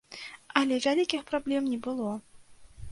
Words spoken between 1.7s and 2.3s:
не было.